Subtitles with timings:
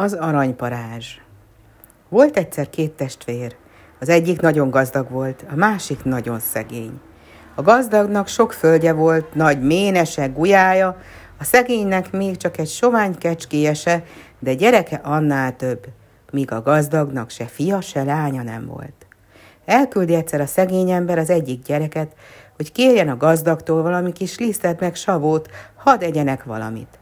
[0.00, 1.06] Az aranyparázs.
[2.08, 3.56] Volt egyszer két testvér.
[4.00, 7.00] Az egyik nagyon gazdag volt, a másik nagyon szegény.
[7.54, 10.96] A gazdagnak sok földje volt, nagy ménese, gulyája,
[11.38, 14.04] a szegénynek még csak egy sovány kecskéjese,
[14.38, 15.86] de gyereke annál több,
[16.30, 19.06] míg a gazdagnak se fia, se lánya nem volt.
[19.64, 22.12] Elküldi egyszer a szegény ember az egyik gyereket,
[22.56, 26.97] hogy kérjen a gazdagtól valami kis lisztet meg savót, hadd egyenek valamit.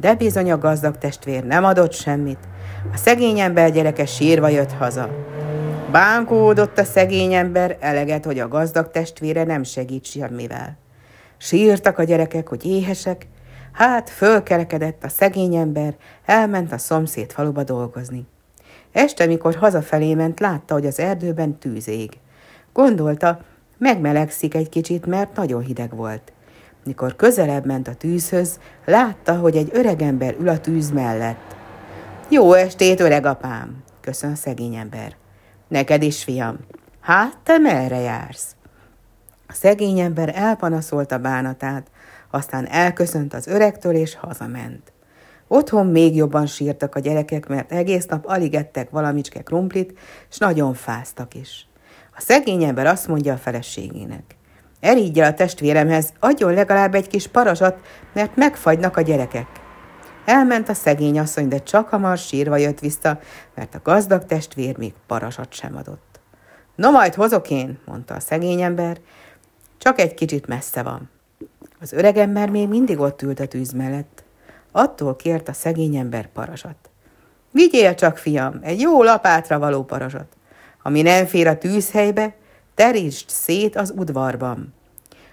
[0.00, 2.38] De bizony a gazdag testvér nem adott semmit.
[2.92, 5.08] A szegény ember gyereke sírva jött haza.
[5.90, 10.76] Bánkódott a szegény ember, eleget, hogy a gazdag testvére nem segít semmivel.
[11.36, 13.26] Sírtak a gyerekek, hogy éhesek,
[13.72, 15.94] hát fölkerekedett a szegény ember,
[16.24, 18.26] elment a szomszéd faluba dolgozni.
[18.92, 22.18] Este, mikor hazafelé ment, látta, hogy az erdőben tűz ég.
[22.72, 23.40] Gondolta,
[23.78, 26.32] megmelegszik egy kicsit, mert nagyon hideg volt.
[26.84, 31.56] Mikor közelebb ment a tűzhöz, látta, hogy egy öregember ül a tűz mellett.
[32.28, 35.16] Jó estét, öreg apám, köszön szegény ember.
[35.68, 36.58] Neked is, fiam.
[37.00, 38.56] Hát, te merre jársz?
[39.48, 41.90] A szegény ember elpanaszolta bánatát,
[42.30, 44.92] aztán elköszönt az öregtől és hazament.
[45.48, 49.98] Otthon még jobban sírtak a gyerekek, mert egész nap alig ettek valamicske krumplit,
[50.30, 51.68] és nagyon fáztak is.
[52.16, 54.36] A szegény ember azt mondja a feleségének.
[54.80, 57.78] Erígyel a testvéremhez, adjon legalább egy kis parazsat,
[58.12, 59.46] mert megfagynak a gyerekek.
[60.24, 63.18] Elment a szegény asszony, de csak hamar sírva jött vissza,
[63.54, 66.20] mert a gazdag testvér még parazsat sem adott.
[66.74, 69.00] No, majd hozok én, mondta a szegény ember,
[69.78, 71.10] csak egy kicsit messze van.
[71.80, 74.24] Az öreg ember még mindig ott ült a tűz mellett.
[74.72, 76.76] Attól kért a szegény ember parazsat.
[77.52, 80.36] Vigyél csak, fiam, egy jó lapátra való parazsat.
[80.82, 82.34] Ami nem fér a tűzhelybe,
[82.74, 84.74] terítsd szét az udvarban.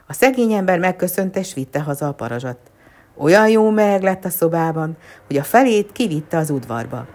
[0.07, 2.57] A szegény ember megköszönte, és vitte haza a parazsat.
[3.17, 7.07] Olyan jó meleg lett a szobában, hogy a felét kivitte az udvarba.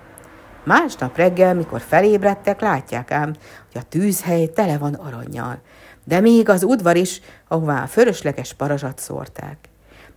[0.64, 3.34] Másnap reggel, mikor felébredtek, látják ám,
[3.72, 5.60] hogy a tűzhely tele van aranyjal,
[6.04, 9.56] de még az udvar is, ahová a fölösleges parazsat szórták.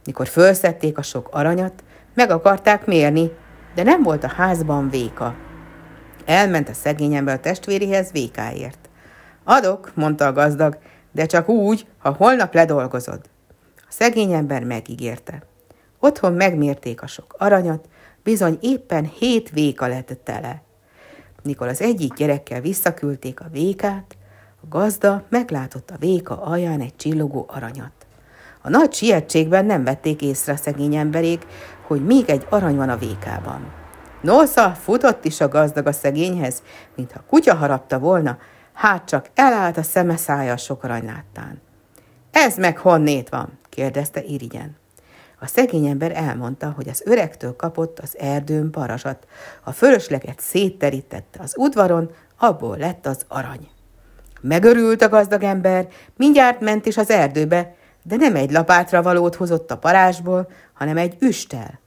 [0.06, 1.84] Mikor fölszedték a sok aranyat,
[2.14, 3.32] meg akarták mérni,
[3.76, 5.36] de nem volt a házban véka.
[6.26, 8.85] Elment a szegény ember a testvéréhez vékáért.
[9.48, 10.78] Adok, mondta a gazdag,
[11.12, 13.22] de csak úgy, ha holnap ledolgozod.
[13.78, 15.44] A szegény ember megígérte.
[16.00, 17.88] Otthon megmérték a sok aranyat,
[18.24, 20.62] bizony éppen hét véka lett tele.
[21.44, 24.18] Mikor az egyik gyerekkel visszaküldték a vékát,
[24.64, 27.92] a gazda meglátott a véka alján egy csillogó aranyat.
[28.62, 31.46] A nagy sietségben nem vették észre a szegény emberék,
[31.88, 33.72] hogy még egy arany van a vékában.
[34.22, 36.62] Nosza, futott is a gazdag a szegényhez,
[36.96, 38.38] mintha kutya harapta volna,
[38.76, 41.62] hát csak elállt a szeme szája a sok arany láttán.
[42.32, 43.60] Ez meg honnét van?
[43.70, 44.76] kérdezte irigyen.
[45.40, 49.28] A szegény ember elmondta, hogy az öregtől kapott az erdőn parazsat.
[49.64, 53.70] A fölösleget szétterítette az udvaron, abból lett az arany.
[54.42, 59.72] Megörült a gazdag ember, mindjárt ment is az erdőbe, de nem egy lapátra valót hozott
[59.72, 61.80] a parázsból, hanem egy üstel.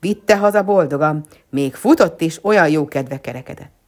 [0.00, 3.85] Vitte haza boldogan, még futott is, olyan jó kedve kerekedett.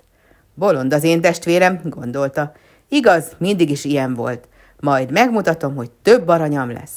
[0.58, 2.52] Bolond az én testvérem, gondolta.
[2.88, 4.48] Igaz, mindig is ilyen volt.
[4.80, 6.94] Majd megmutatom, hogy több aranyam lesz.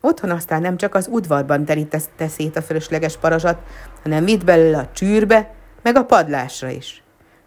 [0.00, 3.58] Otthon aztán nem csak az udvarban terítette szét a fölösleges parazsat,
[4.02, 7.02] hanem vitt belőle a csűrbe, meg a padlásra is.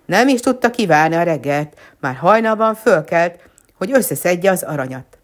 [0.05, 3.39] Nem is tudta kivárni a reggelt, már hajnalban fölkelt,
[3.77, 5.17] hogy összeszedje az aranyat.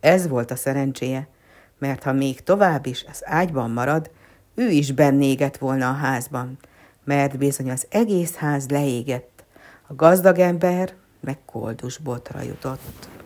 [0.00, 1.28] Ez volt a szerencséje,
[1.78, 4.10] mert ha még tovább is az ágyban marad,
[4.54, 6.58] ő is bennégett volna a házban,
[7.04, 9.29] mert bizony az egész ház leégett,
[9.90, 13.19] a gazdag ember meg koldus botra jutott.